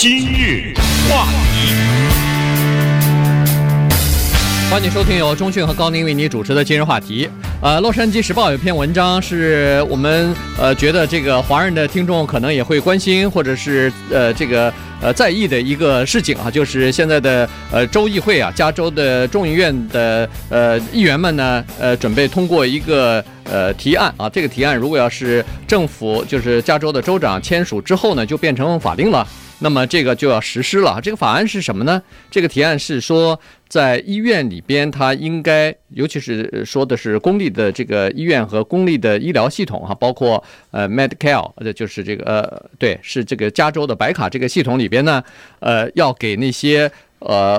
[0.00, 0.72] 今日
[1.10, 1.74] 话题，
[4.70, 7.28] 欢迎收听由钟讯和高宁为你主持的今日话题。
[7.60, 14.72] 呃，《洛杉矶时报》有篇文章，是我们呃觉得这个华人的听众可能也会关心，或者是呃这个
[15.02, 29.26] 呃在意的一个事情啊，就是现在的呃州议会啊，加州的众议院的呃议员们呢，呃准备通过一个呃提案啊，这个提案如果要是政府就是加州的州长签署之后呢，就变成法定了。
[29.60, 31.00] 那么这个就要实施了。
[31.02, 32.00] 这个法案是什么呢？
[32.30, 40.40] 这个提案是说，在医院里边，它应该，尤其是说的是公立的这个医院和公立的医疗系统哈，包括
[40.70, 45.20] 呃 Medi-Cal，呃，就是这个呃，对，是这个加州的白卡这个系统里边呢，
[45.58, 47.58] 呃，要给那些呃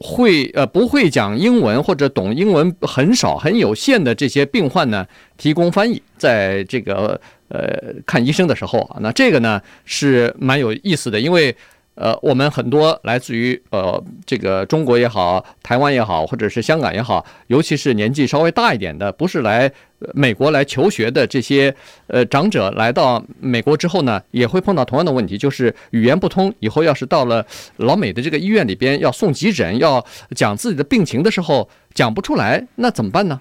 [0.00, 7.20] 会呃不会讲英文或者懂英文很少很有限的这些病患呢，提供翻译，在这个。
[7.52, 11.52] 呃，看医生的时候啊，那这个呢是蛮有意思的，因为
[11.96, 19.68] 呃，我们很多来自于呃这个中国也好，台湾也好，或者是香港也好，尤其是年纪稍微大一点的，不是来。
[20.14, 21.74] 美国来求学的这些
[22.06, 26.52] 呃长者来到美国之后呢，也会碰到同样的问题，就是语言不通。
[26.60, 27.44] 以后要是到了
[27.76, 33.38] 老美的这个医院里边要送急诊，要讲自己的病情的时候，讲不出来，那怎么办呢？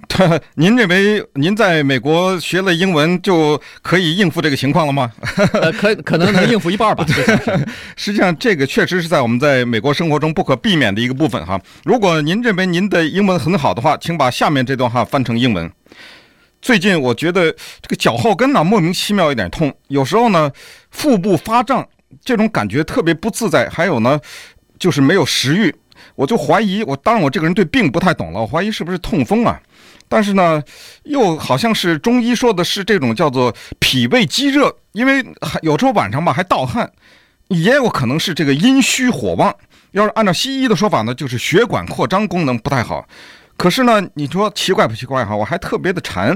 [0.56, 5.12] 您认为您在美国学了英文就可以应付这个情况了吗？
[5.54, 7.06] 呃，可可能能应付一半吧。
[7.96, 11.60] 实际上，这个确实是在我们在美国生活中不可避免的一个部分哈。
[11.84, 15.72] 如果您认为您的英文很好的话，请把下面这段话翻成英文。
[16.62, 20.52] 最近我觉得这个脚后跟呢莫名其妙有点痛，有时候呢
[20.92, 21.88] 腹部发胀，
[22.24, 23.70] 这种感觉特别不自在。
[23.70, 24.20] 还有呢，
[24.78, 25.74] 就是没有食欲，
[26.16, 29.60] 我就怀疑我，当然我这个人对病不太懂了，我怀疑是不是痛风啊？
[30.08, 30.62] 但是呢，
[31.04, 35.24] 又好像是中医说的是这种叫做脾胃积热，因为
[35.62, 36.92] 有时候晚上吧还盗汗，
[37.48, 39.56] 也有可能是这个阴虚火旺。
[39.92, 43.08] 要是按照西医的说法呢，就是血管扩张功能不太好。
[43.60, 45.36] 可是呢，你说奇怪不奇怪哈？
[45.36, 46.34] 我还特别的馋，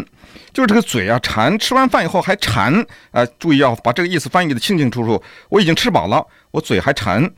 [0.52, 2.86] 就是这个嘴啊馋，吃完饭以后还馋。
[3.12, 5.24] 啊、注意要把这个意思翻译的清清楚楚。
[5.48, 7.32] 我已经吃饱了，我嘴还馋，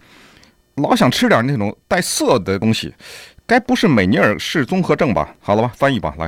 [0.77, 2.91] 老想吃点那种带涩的东西。
[3.47, 5.35] 该不是美尼尔氏综合症吧？
[5.39, 6.27] 好了吧，翻译吧，来。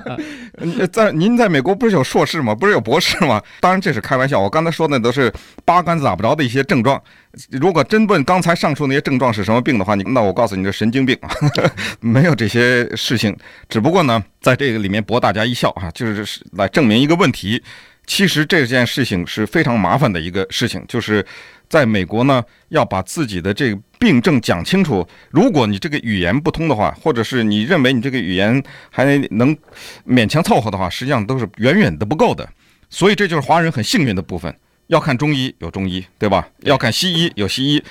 [0.92, 2.54] 在您在美国不是有硕士吗？
[2.54, 3.42] 不是有博士吗？
[3.60, 5.32] 当然这是开玩笑，我刚才说的都是
[5.64, 7.02] 八竿子打不着的一些症状。
[7.50, 11.18] 如果真问刚才上述那些症状是什么病的话，你那我告诉你，这神经病，
[12.00, 13.34] 没有这些事情。
[13.68, 17.62] 只不过呢，在这个里面博大家一笑啊，就是来证明一个问题。
[18.06, 21.24] 其实这件事情是非常麻烦的一个事情，就是
[21.70, 25.06] 在美国呢，要把自己的这个病症讲清楚。
[25.30, 28.60] 如果你这个语言不通的话，或者是你认为你这个语言
[28.90, 29.56] 还能
[30.04, 32.46] 勉强凑合的话，实际上都是远远的不够的。
[32.90, 34.52] 所以这就是华人很幸运的部分。
[34.88, 36.48] 要看中医有中医，对吧？
[36.62, 37.82] 要看西医有西医。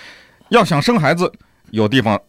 [0.49, 1.31] 要想生孩子，
[1.71, 2.19] 有地方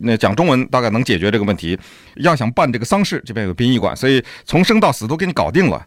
[0.00, 1.78] 那讲中文大概能解决这个问题。
[2.16, 5.86] 要想办这个丧事，这边有殡仪馆，所以从生到死都给你搞定了。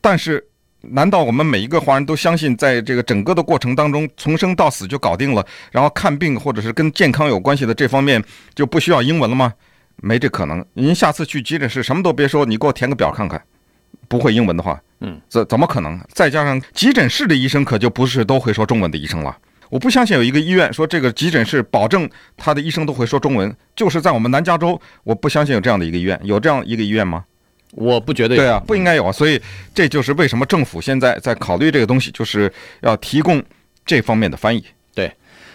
[0.00, 0.46] 但是。
[0.90, 8.22] 难道我们每一个华人都相信，在这个整个的过程当中，从生到死就搞定了，然后看病或者是跟健康有关系的这方面
[8.54, 9.52] 就不需要英文了吗？
[9.96, 10.64] 没这可能。
[10.74, 13.40] 您下次去急诊室什么都别说，你给我填个表看看，
[14.08, 16.00] 不会英文的话，嗯，怎怎么可能？
[16.08, 19.36] 再加上急诊室的医生可就不是都会说中文的医生了。
[19.70, 27.24] 我不相信有一个医院说这个急诊室保证他的医生都会说中文，就是在我们南加州，我不相信有这样的一个医院，有这样一个医院吗？
[27.74, 28.40] 我不觉得有。
[28.40, 29.40] 对啊，不应该有啊，所以
[29.74, 32.52] 这就是为什么政府现在在考虑这个东西，就是
[32.82, 33.42] 要提供
[33.84, 34.64] 这方面的翻译。
[34.94, 35.12] 对，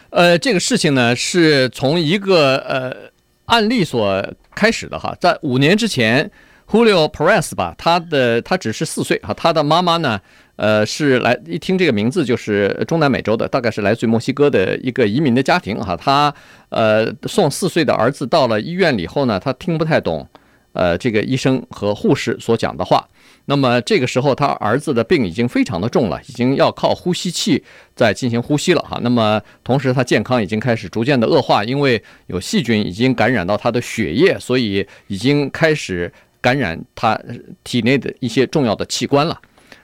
[0.10, 3.12] 呃，这个事情呢是从一个呃
[3.46, 6.30] 案例所开始的哈，在五年之前
[6.68, 10.20] ，Julio Perez 吧，他的他只是四岁哈，他的妈妈呢，
[10.58, 16.34] 呃，是来一听这个名字就是中南美洲的，大概是来自于墨西哥的一个移民的家庭哈，他
[16.70, 20.28] 呃送四岁的儿子到了医院里以后呢，他听不太懂。
[20.74, 23.04] 呃，这个医生和护士所讲的话，
[23.46, 27.64] 那么这个时候他儿子的病已经非常的重了，已经要靠呼吸器
[27.96, 29.00] 在进行呼吸了哈。
[29.02, 37.20] 那么同时他健康已经开始逐渐的恶化，因为有细菌已经感染到他的血液，所以已经开始感染他
[37.64, 39.36] 体内的一些重要的器官了。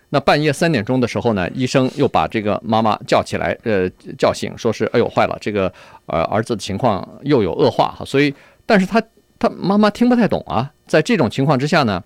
[0.09, 3.89] 那半夜三点钟的时候呢，医生又把这个妈妈叫起来，呃，
[4.19, 5.73] 叫醒，说是哎呦坏了，这个
[6.05, 8.05] 呃儿子的情况又有恶化哈。
[8.05, 8.31] 所以，
[8.67, 9.01] 但是他。
[9.45, 12.03] 他妈妈听不太懂啊，在这种情况之下呢，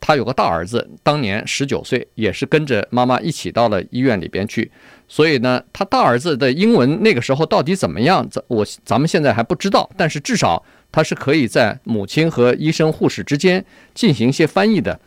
[0.00, 4.70] 他有个大儿子，当年十九岁，也是跟着妈妈一起到了医院里边去。
[5.08, 8.24] 所以呢，他大儿子的英文那个时候到底怎么样？
[8.46, 10.62] 我咱们现在还不知道，但是至少
[10.92, 15.00] 他是可以在母亲和医生护士之间进行一些翻译的。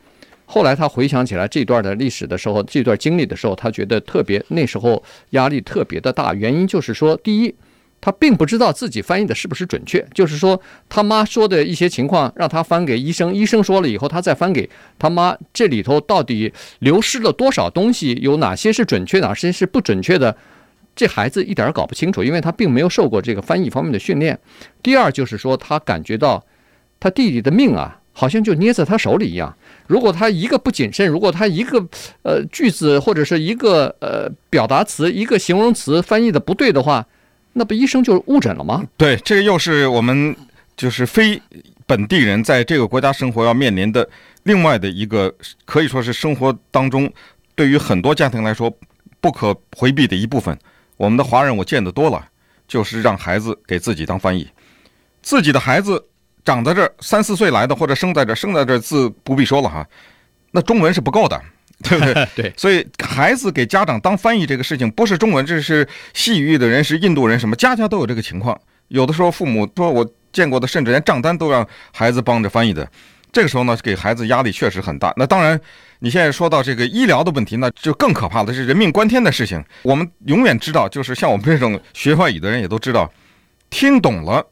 [0.45, 6.33] 后来他回想起来这段的历史的时候，这段经历的时候，他觉得特别那时候压力特别的大。
[6.33, 7.55] 原因就是说，第一，
[8.01, 14.69] 他并不知道自己翻译的是不是准确，就是说他妈说的一些情况让他翻给医生，医生说了以后，他再翻给
[14.99, 20.35] 他妈，这里头到底流失了多少东西，有哪些是准确，哪些是不准确的，
[20.95, 24.39] 这孩子一点搞不清楚，因为他并没有受过这个翻译方面的训练。
[24.83, 26.45] 第二就是说，他感觉到
[26.99, 28.01] 他弟弟的命啊。
[28.17, 29.53] 好像就捏在他手里一样。
[29.87, 31.85] 如果他一个不谨慎，如果他一个
[32.23, 37.05] 呃句子或者是一个呃表达词、一个形容词翻译的不对的话，
[37.57, 38.83] 那不医生就误诊了吗？
[38.97, 40.35] 对，这个又是我们
[40.75, 41.41] 就是非
[41.85, 44.07] 本地人在这个国家生活要面临的
[44.43, 47.11] 另外的一个，可以说是生活当中
[47.55, 48.71] 对于很多家庭来说
[49.21, 50.57] 不可回避的一部分。
[50.97, 52.27] 我们的华人我见得多了，
[52.67, 54.47] 就是让孩子给自己当翻译，
[55.21, 56.05] 自己的孩子。
[56.43, 59.83] 长在这儿三四岁来的，或者生在这儿生在这儿，字不必说了哈，
[60.51, 61.41] 那中文是不够的，
[61.89, 62.27] 对不对？
[62.35, 68.59] 对，所以孩子给家长当翻译这个事情，不是中文，这是西语的人，是印度人，什么家家都有这个情况。
[68.87, 72.89] 有的时候父母说我见过的，甚至连账单都让孩子帮着翻译的。
[73.31, 75.13] 这个时候呢，给孩子压力确实很大。
[75.17, 75.59] 那当然，
[75.99, 79.63] 你现在说到这个医疗的问题，那就更可怕的是人命关天的事情。
[79.83, 83.11] 我们永远知道，就是像我们这种学外语的人也都知道，
[83.69, 84.45] 听懂了。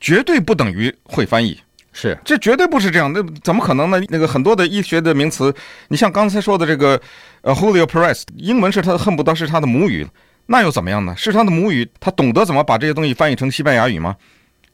[0.00, 1.58] 绝对不等于会翻译，
[1.96, 3.10] 是这绝对不是这样。
[3.12, 3.98] 那怎么可能呢？
[4.08, 5.54] 那个很多的医学的名词，
[5.88, 7.00] 你像刚才说的这个，
[7.42, 10.04] 呃，Julio Perez，英文是他恨不得是他的母语，
[10.46, 11.14] 那又怎么样呢？
[11.16, 14.16] 是他的母语，他懂得怎么把这些东西翻译成西班牙语吗？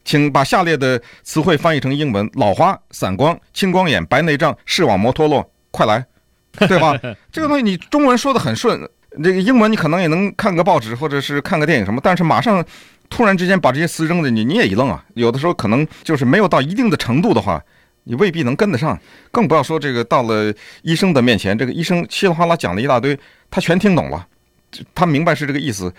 [0.03, 6.03] 请把下列的词汇翻译成英文：老花、散光、青光眼、白内障、视网膜脱落，快来，
[6.67, 6.99] 对吧？
[7.31, 8.81] 这个东西你中文说的很顺，
[9.23, 12.65] 这个英文你可能也能看个报纸或者是看个电影什么，但是马上。
[13.11, 15.03] 突然之间把这些词扔在你，你也一愣啊！
[15.15, 17.61] 有的时候可能就是没有到一定的程度的话，
[18.05, 18.97] 你未必能跟得上，
[19.31, 23.19] 更不要说这个到了医生的面前，这个医生稀里哗啦讲了一大堆，
[23.51, 24.25] 他全听懂了，
[24.95, 25.93] 他明白是这个意思，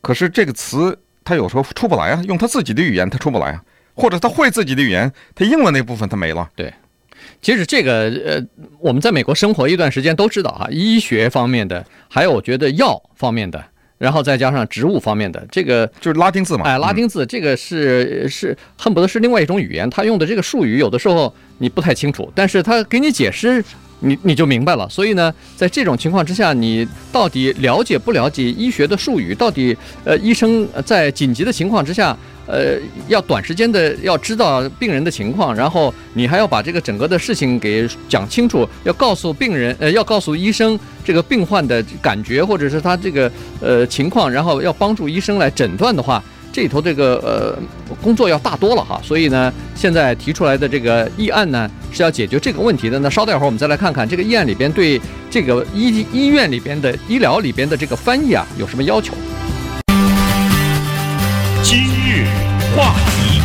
[0.00, 3.62] 可是这个词他有时候出不来啊，用他自己的语言他出不来啊，
[3.94, 6.48] 或者他会自己的语言，他英文那部分他没了。
[6.56, 6.72] 对，
[7.42, 8.42] 其实这个呃，
[8.80, 13.62] 我们在美国生活一段时间都知道啊，医学方面的，还有我觉得药方面的。
[13.98, 23.64] 然后再加上植物方面的这个就是拉丁字嘛，哎，拉丁字这个是是恨不得是另外一种语言，他用的这个术语有的时候你不太清楚，但是他给你解释，
[24.04, 24.88] 你你就明白了。
[24.88, 29.34] 所以呢，在这种情况之下，你到底了解不了解医学的术语？
[29.34, 32.16] 到底呃，医生在紧急的情况之下。
[32.46, 32.76] 呃，
[33.08, 46.22] 要短时间的要知道病人的情况，然后你还要把这个整个的事情给讲清楚，要告诉病人，呃，要告诉医生这个病患的感觉或者是他这个呃情况，然后要帮助医生来诊断的话，
[46.54, 47.58] 这里头这个呃
[48.00, 49.00] 工作要大多了哈。
[49.02, 52.96] 所以呢，现在提出来的这个议案呢是要解决这个问题的。
[53.00, 59.14] 那稍待会儿我们再来看看这个议案里边对这个医医院里边的医疗里边的这个翻译啊有什么要求。
[61.60, 62.28] 今日
[62.76, 63.40] 话题，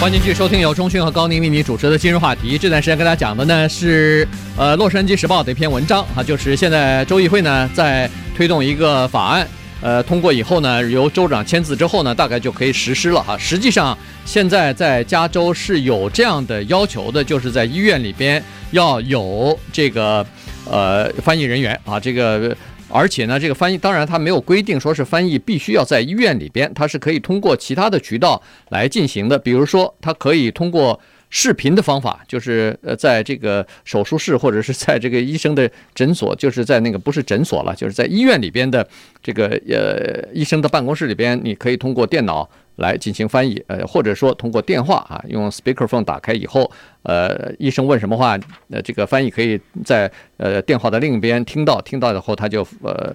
[0.00, 2.56] 欢迎继续收听由钟迅和高宁为你主持的今日话题。
[2.56, 9.48] 这段时间跟大家讲的呢是，呃，《洛杉矶时报》的一篇文章啊，就是现在州议会呢在推动一个法案，
[9.84, 13.36] 呃，通过以后呢，由州长签字之后呢，大概就可以实施了哈。
[13.36, 20.26] 实际上，现在在加州是有这样的要求的，就是在医院里边要有这个
[20.64, 22.56] 呃翻译人员啊，这个。
[22.90, 29.36] 而且呢，这个翻译当然它没有规定说是翻译必须要在医院里边，它是可以通过其他的渠道来进行的。
[29.36, 31.00] 比如说，它可以通过
[31.34, 38.86] 视频的方法，就是呃，在这个手术室或者是在这个医生的诊所，就是在那个不是诊所了，就是在医院里边的
[39.20, 42.48] 这个呃医生的办公室里边，你可以通过电脑。
[42.76, 46.68] 来进行翻译，呃，或者说通过电话啊，用 speakerphone 打开以后，
[47.04, 48.36] 呃，医生问什么话，
[48.68, 53.14] 呃，这个翻译可以在呃电话的另一边听到，听到以后他就呃，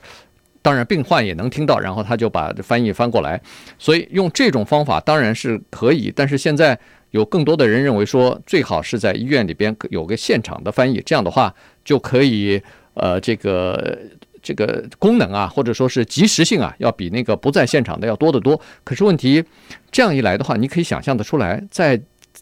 [0.62, 3.38] 当然病患也能听到，然后他就把翻译翻过来。
[3.78, 6.80] 所以用这种方法当然是可以，但是现在
[7.12, 12.62] 有更多的人认为说，最好是在医院里边有个现场的翻译，这样的话就可以
[12.94, 13.98] 呃这个。
[14.42, 18.60] 这个功能啊，或者说是及时性啊，要比那个不在现场的要多得多。
[18.86, 19.44] 可是问题，
[19.92, 22.00] 这样一来的话，你可以想象得出来，在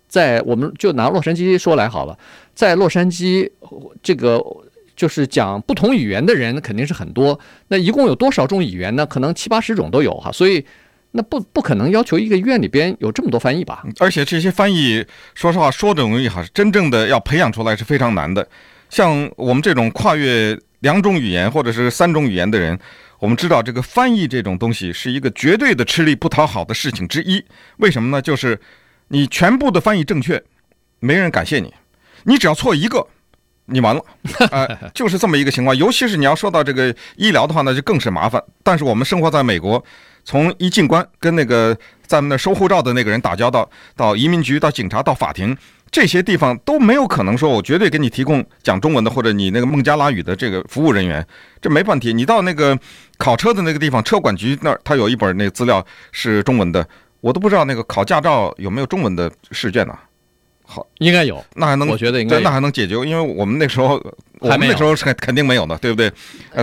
[0.08, 2.16] 在我们就拿洛杉矶说来好了，
[2.54, 3.50] 在洛杉矶
[4.04, 4.40] 这个
[4.96, 7.38] 就是讲不同语言的人肯定是很多。
[7.70, 9.04] 那一共有多少种语言呢？
[9.04, 10.32] 可能七八十种都有哈。
[10.32, 10.64] 所以
[11.18, 13.84] 那不不可能要求一个院里边有这么多翻译吧？
[14.00, 15.06] 而且这些翻译，
[15.36, 18.48] 说实话说的容易哈，真正的要培养出来是非常难的。
[18.90, 20.58] 像我们这种跨越。
[20.82, 22.78] 两种语言或者是三种语言的人，
[23.18, 27.44] 我们知道这个翻译这种东西是一个绝对的吃力不讨好的事情之一。
[27.78, 28.22] 为什么呢？
[28.22, 28.62] 就是
[29.08, 30.40] 你全部的翻译正确，
[31.00, 31.70] 没人感谢你；
[32.26, 33.08] 你只要错一个，
[33.66, 34.06] 你完了，
[34.52, 35.76] 呃， 就是这么一个情况。
[35.76, 38.40] 尤其是你要说到这个医疗的话，那就更是麻烦。
[38.62, 39.84] 但是我们生活在美国，
[40.28, 45.56] 从一进关跟那个在那收护照的那个人打交道，到移民局、到警察、到法庭，
[45.90, 51.26] 这些地方都没有可能说我绝对给你提供讲中文的或者你那个孟加拉语的这个服务人员，
[51.62, 52.14] 这没问题。
[52.14, 52.78] 你到那个
[53.18, 56.86] 考车的那个地方，车管局那儿他有一本那资料是中文的，
[57.22, 59.98] 我都不知道那个考驾照有没有中文的试卷呢？
[60.70, 63.94] 好，应该有，那还能，我觉得应该，那还能解决，因为我们那时候，
[64.40, 66.12] 我们那时候是肯肯定没有的，对不对？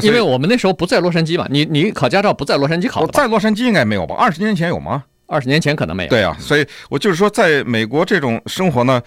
[0.03, 4.15] 因为我们那时候不在洛杉矶嘛，你你考驾照不在洛杉矶考，在洛杉矶应该没有吧？
[4.17, 5.05] 二十年前有吗？
[5.27, 6.11] 二十年前可能没有。
[6.11, 9.01] 对啊，所以我就是说，在美国这种生活呢，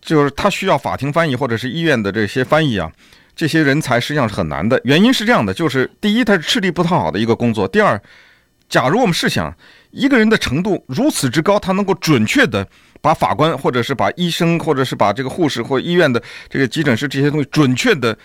[0.00, 2.88] 就是他需要法庭翻译或者是医院的这些翻译啊，
[3.34, 4.80] 这些人才实际上是很难的。
[4.84, 8.00] 原因是这样的，就是第一，他是吃力不讨好的一个工作；第二，
[8.68, 9.52] 假如我们试想
[9.90, 12.64] 一个人的程度如此之高，他能够准确的。
[13.02, 18.16] 把法官，或者是把医生，或者是把这个护士或医院的这个急诊室这些东西准确的、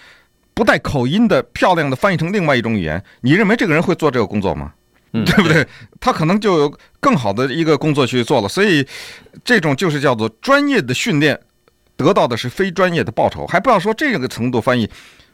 [0.54, 4.72] 不带口音的、漂亮的翻译成另外一种语言，你认为这个人会做这个工作吗？
[5.14, 5.66] 嗯，对不对？
[6.00, 8.48] 他可能就有更好的一个工作去做了。
[8.48, 8.86] 所以，
[9.44, 11.40] 这种就是叫做专业的训练，
[11.96, 13.48] 得到的是非专业的报酬。
[13.48, 14.88] 还不要说这个程度翻译，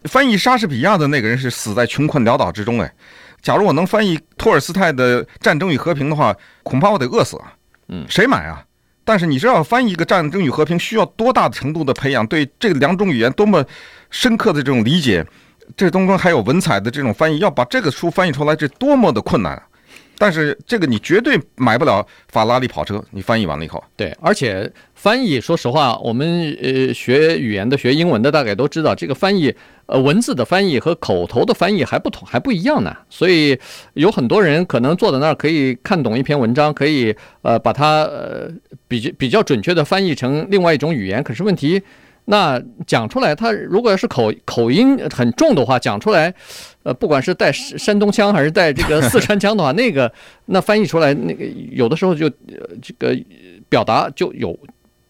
[0.04, 2.80] 翻译莎士比亚的那个人是死在穷困潦倒之中。
[2.80, 2.94] 哎，
[3.42, 7.52] 假如我能翻译托尔斯泰的《战争与和平》的话，恐怕我得饿死啊。
[7.90, 8.64] 嗯，谁买啊？
[9.06, 12.26] 但是你知道翻译一个《战争与和平》需要多大程度的培养？
[12.28, 13.66] 对这两种语言多么
[14.10, 15.26] 深刻的这种理解？
[15.78, 19.62] 这当中还有文采的这种翻译，要把这个书翻译出来，这多么的困难！
[20.18, 29.54] 但是这个你绝对买不了法拉利跑车，你翻译完了以后，对，而且翻译，说实话，我们呃学语言的、学英文的，大概都知道，这个翻译，
[29.88, 32.96] 呃，文字的翻译和口头的翻译还不同，还不一样呢。
[33.10, 33.60] 所以
[33.94, 38.50] 有很多人可能坐在那儿可以看懂一篇文章，可以呃把它呃
[38.88, 41.82] 比较比较准确的翻译成另外一种语言，可是问题。
[42.26, 46.34] 那讲出来，他如果要是口口音很重的话，讲出来，
[46.84, 50.12] 呃，不管是带山东腔还是带这个四川腔的话，那个
[50.46, 52.30] 那翻译出来，那个有的时候就
[52.82, 53.14] 这个
[53.68, 54.58] 表达就有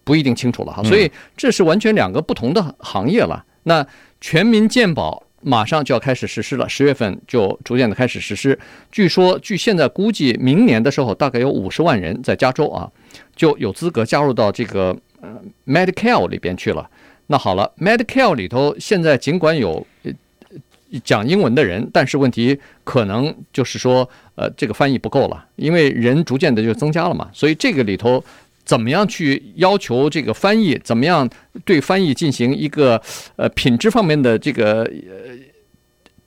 [0.04, 0.82] 不一定清楚了哈。
[0.84, 3.46] 所以这是完全两个不同的行业了。
[3.64, 3.86] 那
[4.20, 8.58] 全民健保马上就要开始实施了，十月份就逐渐的开始实施。
[8.92, 12.90] 据说，据现在估计，明年的时候大概有五十万人在加州啊
[13.36, 14.98] 就有资格加入到这个
[15.66, 16.90] Medicare 里边去了。
[17.28, 19.86] 那好了，Medicare 里头现在尽管有
[21.04, 28.24] 讲英文的人，但是问题可能就是说，呃，这个翻译不够了，因为人逐渐的就增加了嘛，所以这个里头
[28.64, 31.28] 怎么样去要求这个翻译，怎么样
[31.66, 33.02] 对翻译进行一个
[33.38, 35.36] 呃品质方面的这个呃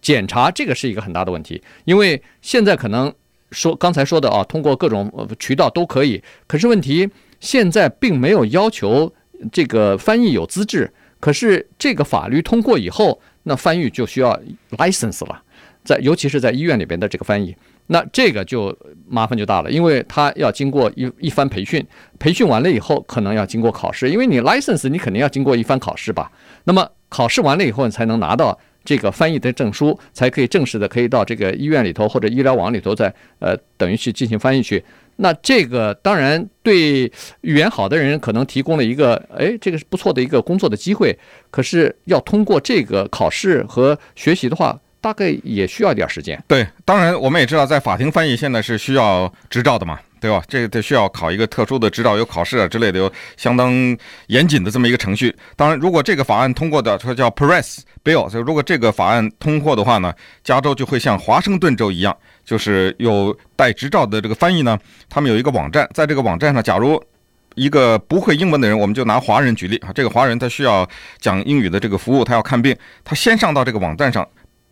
[0.01, 3.13] 检查，这个是一个很大的问题，因为现在可能
[3.53, 7.09] 说刚才说的啊，通过各种渠道都可以，可是问题
[7.41, 9.13] 现在并没有要求。
[9.53, 10.91] 这个翻译有资质，
[11.21, 14.35] 可是这个法律通过以后，那翻译就需要
[14.79, 15.43] license 了，
[15.85, 17.55] 在尤其是在医院里边的这个翻译，
[17.89, 18.75] 那这个就
[19.07, 21.87] 麻烦就大了，因为他要经过一一番培训，
[22.19, 26.33] 培训完了以后，可能要经过考试，因为你 license 你肯定要经过一番考试吧，
[26.65, 34.83] 那么考试完了以后，你才能拿到这个翻译的证书，才可以正式的可以到这个医院里头或者医疗网里头再呃等于去进行翻译去。
[35.17, 41.19] 那这个当然对语言好的人可能提供了一个，哎，这个是不错的一个工作的机会。
[41.51, 46.43] 可是要通过这个考试和学习的话，大概也需要一点时间。
[46.47, 50.43] 对，当然我们也知道，在法庭翻译现在是需要执照的嘛，对吧？
[50.49, 53.73] 这个得需要考一个特殊的执照，有考试啊之类的，有相当
[54.27, 55.35] 严谨的这么一个程序。
[55.55, 60.13] 当然，如果这个法案通过的，说叫 Perez Bill，所以如果这个法案通过的话呢，
[60.45, 62.15] 加州就会像华盛顿州一样。
[62.47, 67.03] 就是有带执照的这个翻译呢，他们有一个网站，在这个网站上，假如
[67.57, 70.89] 一个不会英文的人，我们就拿华人举例啊，这个华人他需要
[71.19, 74.27] 讲英语的这个服务，他要看病，他先上到这个网站上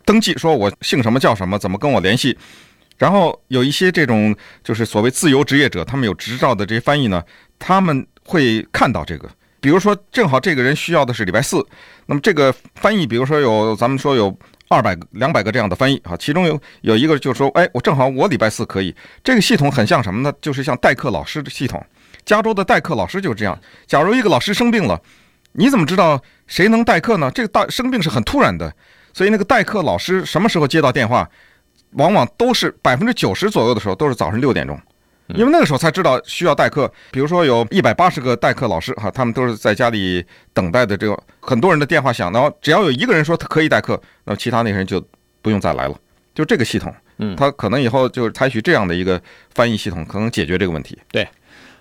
[0.04, 2.38] 登记，说我姓什么叫什么，怎么跟我联系，
[2.96, 7.20] 然后有一些这种就是所谓自由职业者，他们有执照的这些翻译呢，
[7.58, 9.28] 他们会看到这个，
[9.60, 11.66] 比如说正好这个人需要的是礼拜四，
[12.06, 14.32] 那么这个翻译，比如说有咱们说有。
[14.68, 18.94] 二百、两百个这样的翻译啊，其中有有一个就是说，哎，我正好我礼拜四可以。
[19.22, 20.32] 这个系统很像什么呢？
[20.40, 21.84] 就是像代课老师的系统。
[22.24, 23.58] 加州的代课老师就是这样。
[23.86, 25.00] 假如一个老师生病了，
[25.52, 27.30] 你怎么知道谁能代课呢？
[27.34, 28.72] 这个大生病是很突然的，
[29.12, 31.28] 所以那个代课老师什么时候接到电话，
[31.92, 34.80] 往往都是百分之九十左右的时候都是早上六点钟。
[35.28, 40.94] 因为那个时候才知道需要代课，比如说有一百八十个代课老师哈，他们都是在家里等待的。
[40.96, 45.02] 这个很多人的电话响，然后只要有一个人说他可以代课，那么其他那些人就
[45.40, 45.94] 不用再来了。
[46.34, 49.20] 就这个系统，嗯，他可能以后就是采取这样的一个
[49.54, 50.98] 翻译系统，可能解决这个问题。
[51.10, 51.26] 对，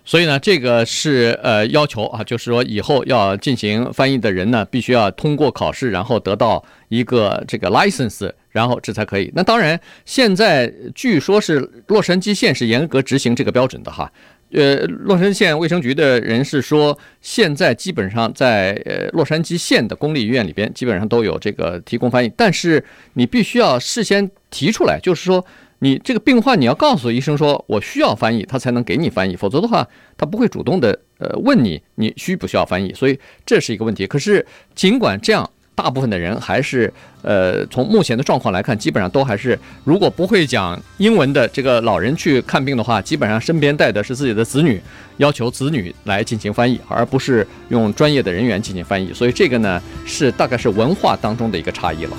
[0.05, 9.29] 所以呢，这个是呃要求啊，就是说以后要进行翻译的人呢，必须要通过考试，然后得到一个这个 license，然后这才可以。
[9.35, 14.09] 那当然，现在据说是洛杉矶县是严格执行这个标准的哈。
[14.51, 25.43] 呃，洛杉矶县卫生局的人士说，现在基本上在呃洛杉矶县的公立医院里边，基本上都有这个提供翻译，但是你必须要事先提出来，就是说
[25.79, 34.05] 你这个病患你要告诉医生说我需要翻译，他才能给你翻译，否则的话他不会主动的呃问你你需不需要翻译，所以这是一个问题。
[34.05, 34.45] 可是
[34.75, 35.49] 尽管这样。
[35.75, 44.81] 大部分的人还是，呃，从目前的状况来看，基本上都还是，如果不会讲英文的这个老人去看病的话，基本上身边带的是自己的子女，
[45.17, 49.11] 要求子女来进行翻译，而不是用专业的人员进行翻译。
[49.13, 52.17] 所以这个呢，是大概是文化当中的一个差异了。